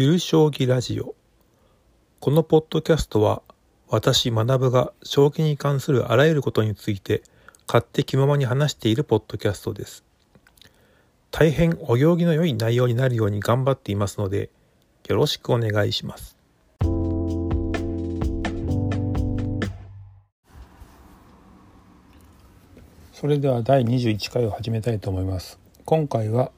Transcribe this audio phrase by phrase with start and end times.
[0.00, 1.16] ゆる将棋ラジオ。
[2.20, 3.42] このポッドキャストは
[3.88, 7.20] 私学が将棋に関するあらゆることについて
[7.66, 10.04] 勝手気ままに話しているポッドキャストです。
[11.32, 14.50] 大変お行儀の良い内容になるように頑張っていますので
[15.08, 16.36] よろしくお願いします。
[23.12, 25.58] それでは第21回を始めたいと思います。
[25.84, 26.52] 今回は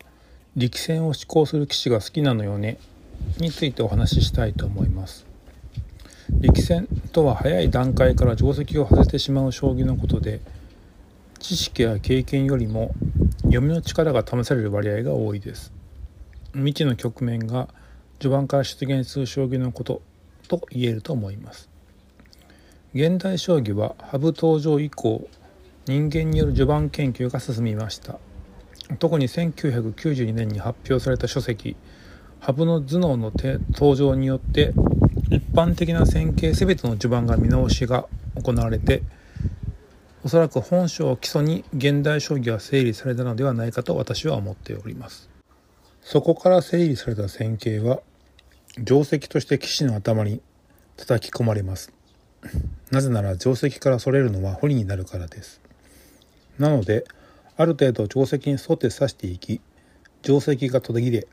[0.56, 2.76] 力戦を思考する棋士が好きなのよね。
[3.38, 5.26] についてお話ししたいと思います。
[6.40, 10.40] 力戦とは早い段階から定石を外せてしまう将棋のことで
[11.38, 12.94] 知識や経験よりも
[13.42, 15.72] 読みの力が試される割合が多いです。
[16.52, 17.68] 未知の局面が
[18.18, 20.02] 序盤から出現する将棋のこと
[20.48, 21.68] と言えると思います。
[22.94, 25.28] 現代将棋は羽生登場以降
[25.86, 28.18] 人間による序盤研究が進みました。
[28.98, 31.76] 特に1992年に発表された書籍
[32.40, 33.32] 羽生の頭脳の
[33.72, 34.72] 登場によって
[35.30, 38.06] 一般的な線形全ての序盤が見直しが
[38.42, 39.02] 行われて
[40.24, 45.30] おそらく本書を基礎に現代将棋は整理されたのではないかと私は思っております。
[46.02, 48.00] そこから整理された線形は
[48.84, 50.42] 定石として棋士の頭に
[50.96, 51.92] 叩き込まれます。
[52.90, 55.60] なぜなら定石からそれるのは不利になるからです。
[56.58, 57.04] なので
[57.56, 59.60] ある程度定石に沿って指していき
[60.22, 61.26] 定石が途切れ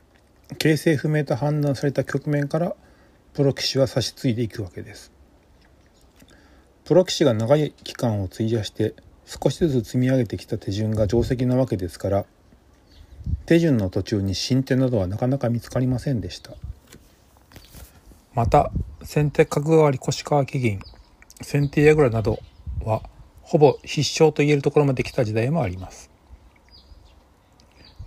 [0.56, 2.74] 形勢不明と判断された局面から
[3.34, 5.12] プロ棋士は指し継いでいくわけです
[6.84, 8.94] プロ棋士が長い期間を費やして
[9.26, 12.24] 少しずつ積み上げてきた手順が定石なわけですから
[13.44, 16.54] 手順の途中に進展などはなかなか見つかりませんでした
[18.32, 20.80] また先手角換わり腰川木銀
[21.42, 22.40] 先手矢倉など
[22.84, 23.02] は
[23.42, 26.10] ほぼ必勝と言えるところまで来た時代もあります。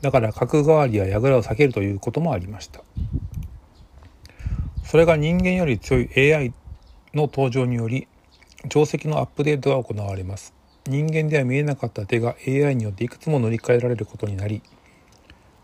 [0.02, 2.82] だから角換わりや櫓を避けるということもありました。
[4.84, 6.54] それが人間より強い AI
[7.14, 8.08] の登場により
[8.70, 10.54] 定石のアップデートが行われます。
[10.88, 14.64] 人間では見えなかった手が AI によっていくつも乗り換えられることになり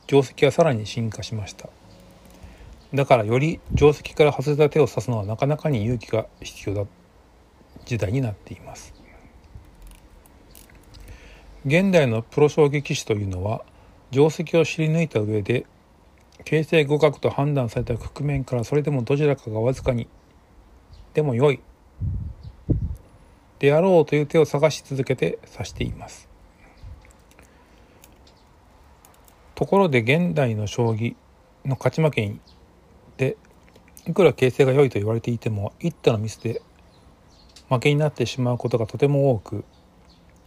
[0.05, 1.69] 定石はさらに進化しました
[2.93, 6.85] だからより定石から外れた手を指すのはなかなかに勇気が必要だ
[7.85, 8.93] 時代になっています
[11.65, 13.65] 現代のプロ将棋棋士というのは
[14.11, 15.65] 定石を知り抜いた上で
[16.45, 20.07] 形勢互角と判断された局面からそれでもどちらかがわずかに
[21.13, 21.59] でも良い。
[23.59, 26.29] であろうという手を探し続けて指しています。
[29.55, 31.15] ところで現代の将棋
[31.65, 32.35] の勝ち負け
[33.17, 33.35] で
[34.05, 36.61] いくら形勢が良いと言われていても一手のミスで
[37.67, 39.65] 負けになってしまうことがとても多く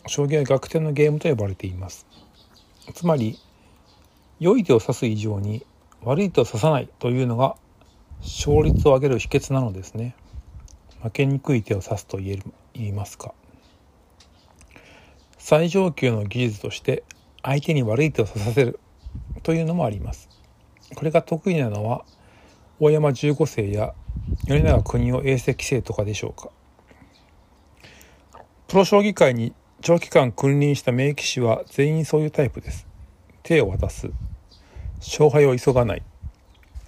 [0.07, 2.07] 将棋は逆転のゲームと呼ばれています。
[2.95, 3.39] つまり
[4.41, 5.65] 良い手を指す以上に
[6.03, 7.57] 悪い手を指さないというのが
[8.23, 10.17] 勝率を上げる秘訣なのですね
[11.03, 12.43] 負けにくい手を指すと言える
[12.75, 13.35] 言いますか
[15.39, 17.05] 最上級の技術として
[17.43, 18.81] 相手に悪い手を指させる
[19.43, 20.29] というのもあります
[20.95, 22.05] これが得意なのは
[22.81, 23.95] 大山15世や
[24.47, 26.51] 米長国夫永世棋聖とかでしょうか
[28.69, 29.53] プロ将棋界に
[29.83, 32.87] 長期間君臨した名棋士は全員そういうタイプです。
[33.43, 34.11] 手を渡す。
[35.01, 36.03] 勝敗を急がない。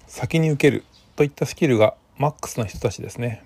[0.07, 0.85] 先に受ける。
[1.17, 3.45] といったスキルがマックスな人たちですね。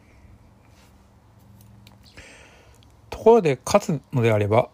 [3.10, 4.68] ところで勝つのであれば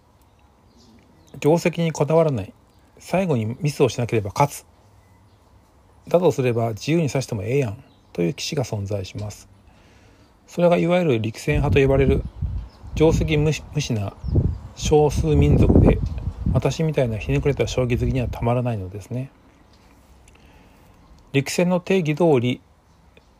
[1.40, 2.52] 定石にこだわらない
[2.98, 4.66] 最後にミスをしなければ勝つ
[6.08, 7.82] だとすれば自由に指してもええやん
[8.12, 9.48] という棋士が存在します
[10.46, 12.22] それがいわゆる陸戦派と呼ばれる
[12.94, 14.12] 定石無視な
[14.76, 15.98] 少数民族で
[16.52, 19.30] 私みたいなひねくれた将棋好きにはたまらないのですね。
[21.32, 22.60] 陸戦の定義通り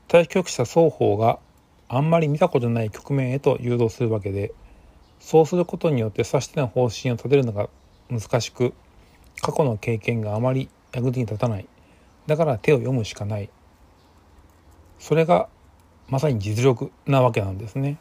[0.09, 1.39] 対局者双方が
[1.89, 4.53] あんまり見たことない局面へと誘導するわけで
[5.21, 7.69] そうすることによって指し手の方針を立てるのが
[8.11, 8.75] 難しく
[9.41, 11.67] 過去の経験があまり役に立たない。
[12.27, 13.51] だから手を読むしかない。
[14.99, 15.49] それが
[16.09, 17.99] まさに実力なわけなんですね。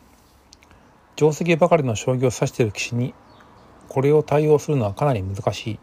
[1.15, 3.13] 定石ばかりの将棋を指している棋士に
[3.87, 5.79] これを対応するのはかなり難しいっ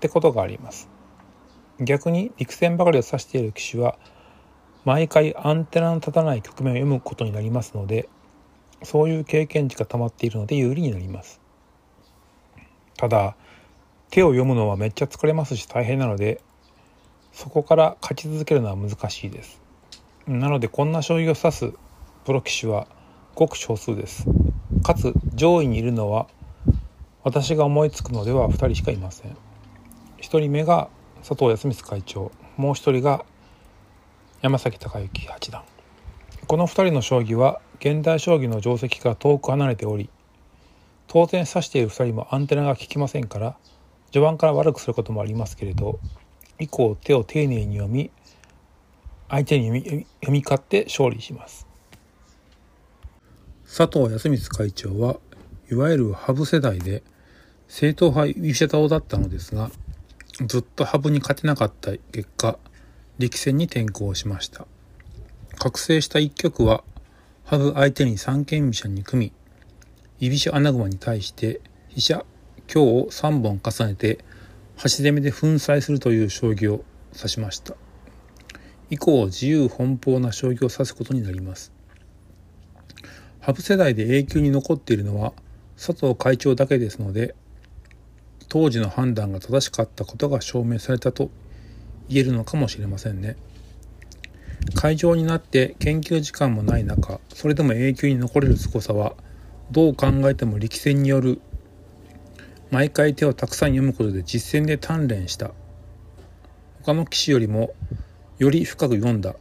[0.00, 0.88] てことがあります。
[1.84, 3.96] 逆に陸戦ばかりを指している棋士は
[4.84, 8.08] 毎回アンテナの立たない局面を読むことになりますので
[8.82, 11.40] そういう経験値が溜まっているので有利になります。
[12.96, 13.36] ただ
[14.10, 16.40] 手を読むのはめっちゃ疲れますし大変なので
[17.32, 19.60] そこから勝ち続けるのは難しいです。
[20.26, 21.72] なのでこんな将棋を指す
[22.24, 22.86] プロ棋士は
[23.34, 24.26] ごく少数です。
[24.82, 26.26] かつ上位にいるのは
[27.24, 29.30] 私が思いつくのでは2人しかいません。
[30.18, 30.88] 1人目が
[31.22, 33.24] 佐藤康光会長もう1人が
[34.40, 35.62] 山崎隆之八段。
[36.46, 40.10] この2人の将棋は現代将棋の定石から遠く離れており
[41.06, 43.56] 当然指している2人もアンテナが効きませんから
[44.10, 45.98] 序盤から悪くすることもありますけれど
[46.58, 48.10] 以降手を丁寧に読み
[49.28, 51.66] 相手に読み読み勝って勝利します。
[53.64, 55.16] 佐藤康光会長は
[55.70, 57.02] いわゆる羽生世代で
[57.68, 59.70] 正統派居飛車党だったのですが
[60.46, 62.58] ずっと羽生に勝てなかった結果
[63.18, 64.66] 力戦に転向しました。
[65.58, 66.82] 覚醒した一局は
[67.44, 69.32] 羽生相手に三間飛車に組
[70.20, 72.24] み居飛車穴熊に対して飛車
[72.66, 74.24] 強を3本重ねて
[74.76, 76.84] 端攻めで粉砕するという将棋を
[77.14, 77.74] 指しました。
[78.88, 81.72] 以降自由奔放な将棋を指すことになります。
[83.40, 85.32] 羽生世代で永久に残っているのは
[85.76, 87.34] 佐藤会長だけですので
[88.52, 91.30] 当時の判断が正しかったことが証明されたと
[92.10, 93.38] 言えるのかもしれませんね。
[94.74, 99.14] 会場になって研究時間もない中それでも永久に残れる凄さは
[99.70, 101.40] どう考えても力戦による。
[102.70, 105.52] 毎回手をたくさん読むことで実践で鍛錬した。
[106.82, 107.72] 他の棋士よりも
[108.38, 109.34] より深く読んだ。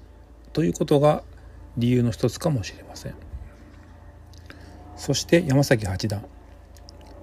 [0.54, 1.24] ということが
[1.76, 3.16] 理由の一つかもしれません。
[4.96, 6.24] そして山崎八段。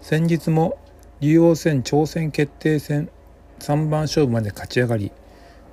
[0.03, 0.79] 先日も
[1.21, 3.09] 竜王戦挑戦決定戦
[3.59, 5.11] 3番勝負まで勝ち上がり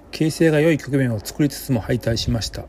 [0.09, 2.65] 形勢が良い局面を作りつつも敗退しました。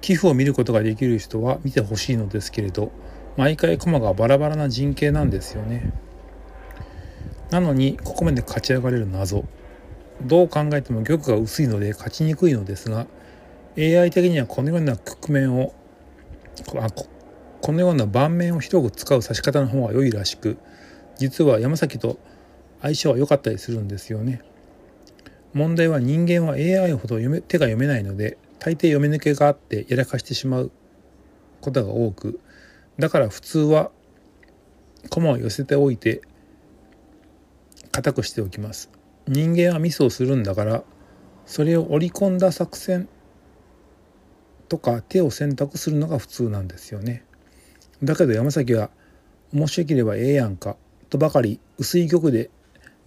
[0.00, 2.92] 寄付を見ることができる人は見てほしいのですけれど
[3.36, 5.92] 毎回駒がバラバラな陣形なんですよね。
[7.50, 9.44] なのにここまで勝ち上がれる謎。
[10.22, 13.06] どう考えても玉が薄いので勝ちにくいのですが
[13.76, 15.74] AI 的にはこのような局面を
[16.80, 16.88] あ
[17.60, 20.58] このような盤面を広く使う指し方の方が良いらしく
[21.22, 22.18] 実は山崎と
[22.80, 24.42] 相性は良かったりするんですよね。
[25.54, 30.72] 問題は人間は AI ほど読め手が読めないので大抵読み抜けがあってやらかしてしまう
[31.60, 32.40] ことが多く
[32.98, 33.92] だから普通は
[35.10, 36.22] 駒を寄せておいて
[37.92, 38.90] 硬くしておきます。
[39.28, 40.82] 人間はミスをするんだから
[41.46, 43.08] それを織り込んだ作戦
[44.68, 47.24] とか手を選択するのが普通なんですよね。
[48.02, 48.90] だけど山崎は
[49.52, 50.76] 面白ければええやんか。
[51.12, 52.48] とばかり薄い玉で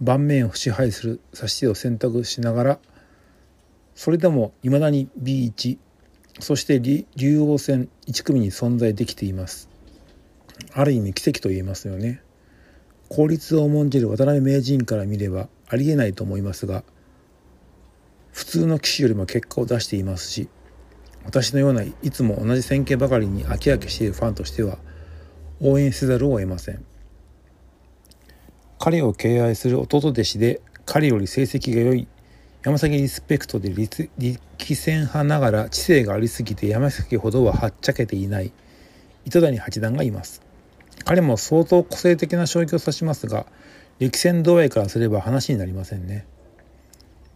[0.00, 2.78] 盤面を支配する指し手を選択しながら
[3.96, 5.76] それでも未だに B1
[6.38, 9.68] そして竜王戦1組に存在できています。
[10.72, 12.22] ある意味奇跡と言えますよね。
[13.08, 16.84] 効率を重んじる渡辺名人から見ればありえないと思いますが
[18.30, 20.48] 普通の棋士よりも結果を出していますし
[21.24, 24.78] 私のようないつも同じ戦型ばかりに飽き飽きしているファンとしては
[25.60, 26.84] 応援せざるを得ません。
[28.86, 32.06] 彼を敬愛する弟弟子で彼より成績が良い。
[32.62, 34.08] 山崎リスペクトで力
[34.76, 38.52] 戦派ながら知性がありすぎて山崎ほどははっちゃけていない。
[39.24, 40.40] 糸谷八段がいます。
[41.04, 43.46] 彼も相当個性的な将棋を指しますが
[43.98, 46.24] 力戦同愛からすれば話になりませんね。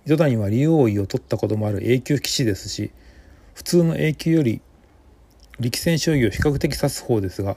[0.07, 2.93] 糸谷は竜王位を取ったこともある A 級棋士ですし
[3.55, 4.63] 普通の A 級より
[5.59, 7.57] 力戦将棋を比較的指す方ですが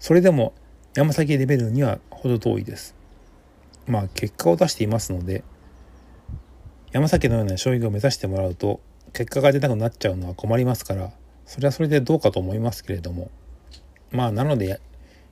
[0.00, 0.54] それでも
[0.94, 2.95] 山崎レベルには程遠いです。
[3.86, 5.44] まあ結果を出していますので
[6.92, 8.80] 山崎のような将棋を目指してもらうと
[9.12, 11.12] 結果が出なくなっちゃうのは困りますから
[11.46, 13.30] それはそれでどうかと思いますけれども。
[14.10, 14.80] まあなので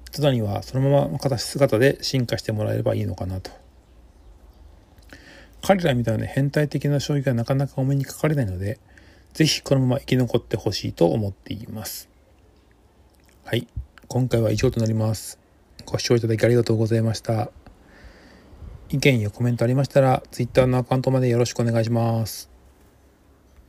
[0.09, 3.51] 糸谷はそのままの形姿で進化してもらえればいいのかなと。
[5.63, 8.79] 彼らみたいな変態的な将棋がなかなかお目にかかれないので
[9.33, 12.09] 是非このまま生き残ってほしいと思っています。
[13.45, 13.67] はい。
[14.07, 15.41] 今回は以上となります。
[15.87, 17.64] ご視聴いただきありがとうございました。
[18.95, 22.54] 意見やコメントありましたら Twitter のアカウントまでよろしくお願いします。